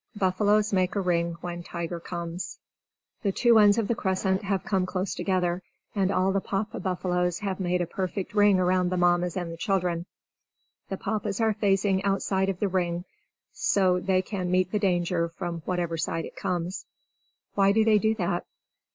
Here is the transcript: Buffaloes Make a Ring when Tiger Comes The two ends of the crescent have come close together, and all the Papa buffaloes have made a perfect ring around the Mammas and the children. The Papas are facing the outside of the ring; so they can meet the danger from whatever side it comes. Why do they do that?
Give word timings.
Buffaloes 0.15 0.73
Make 0.73 0.95
a 0.95 0.99
Ring 0.99 1.33
when 1.41 1.61
Tiger 1.61 1.99
Comes 1.99 2.57
The 3.21 3.31
two 3.31 3.59
ends 3.59 3.77
of 3.77 3.87
the 3.87 3.93
crescent 3.93 4.41
have 4.41 4.63
come 4.63 4.87
close 4.87 5.13
together, 5.13 5.61
and 5.93 6.09
all 6.09 6.31
the 6.31 6.41
Papa 6.41 6.79
buffaloes 6.79 7.37
have 7.41 7.59
made 7.59 7.81
a 7.81 7.85
perfect 7.85 8.33
ring 8.33 8.59
around 8.59 8.89
the 8.89 8.97
Mammas 8.97 9.37
and 9.37 9.51
the 9.51 9.57
children. 9.57 10.07
The 10.89 10.97
Papas 10.97 11.39
are 11.39 11.53
facing 11.53 11.97
the 11.97 12.03
outside 12.05 12.49
of 12.49 12.59
the 12.59 12.67
ring; 12.67 13.05
so 13.53 13.99
they 13.99 14.23
can 14.23 14.49
meet 14.49 14.71
the 14.71 14.79
danger 14.79 15.29
from 15.29 15.61
whatever 15.65 15.97
side 15.99 16.25
it 16.25 16.35
comes. 16.35 16.87
Why 17.53 17.71
do 17.71 17.85
they 17.85 17.99
do 17.99 18.15
that? 18.15 18.47